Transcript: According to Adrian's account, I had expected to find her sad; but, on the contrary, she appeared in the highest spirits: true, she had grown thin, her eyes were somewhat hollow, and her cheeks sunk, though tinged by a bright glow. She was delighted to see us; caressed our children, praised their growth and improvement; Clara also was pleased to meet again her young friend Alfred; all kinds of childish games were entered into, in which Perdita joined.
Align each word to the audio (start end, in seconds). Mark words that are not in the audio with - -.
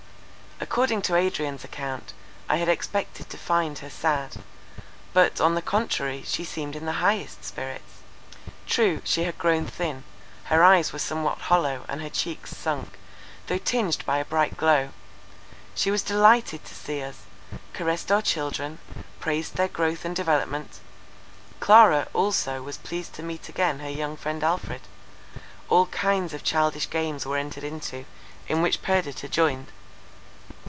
According 0.63 1.01
to 1.03 1.15
Adrian's 1.15 1.63
account, 1.63 2.13
I 2.47 2.57
had 2.57 2.69
expected 2.69 3.29
to 3.31 3.37
find 3.37 3.79
her 3.79 3.89
sad; 3.89 4.35
but, 5.11 5.41
on 5.41 5.55
the 5.55 5.61
contrary, 5.61 6.21
she 6.23 6.43
appeared 6.43 6.75
in 6.75 6.85
the 6.85 6.93
highest 7.01 7.43
spirits: 7.43 8.03
true, 8.67 9.01
she 9.03 9.23
had 9.23 9.39
grown 9.39 9.65
thin, 9.65 10.03
her 10.45 10.63
eyes 10.63 10.93
were 10.93 10.99
somewhat 10.99 11.39
hollow, 11.39 11.83
and 11.89 11.99
her 12.03 12.11
cheeks 12.11 12.55
sunk, 12.55 12.99
though 13.47 13.57
tinged 13.57 14.05
by 14.05 14.19
a 14.19 14.23
bright 14.23 14.55
glow. 14.55 14.91
She 15.73 15.89
was 15.89 16.03
delighted 16.03 16.63
to 16.65 16.75
see 16.75 17.01
us; 17.01 17.23
caressed 17.73 18.11
our 18.11 18.21
children, 18.21 18.77
praised 19.19 19.55
their 19.55 19.67
growth 19.67 20.05
and 20.05 20.17
improvement; 20.17 20.79
Clara 21.59 22.07
also 22.13 22.61
was 22.61 22.77
pleased 22.77 23.13
to 23.13 23.23
meet 23.23 23.49
again 23.49 23.79
her 23.79 23.89
young 23.89 24.15
friend 24.15 24.43
Alfred; 24.43 24.81
all 25.69 25.87
kinds 25.87 26.35
of 26.35 26.43
childish 26.43 26.87
games 26.91 27.25
were 27.25 27.37
entered 27.37 27.63
into, 27.63 28.05
in 28.47 28.61
which 28.61 28.83
Perdita 28.83 29.27
joined. 29.27 29.71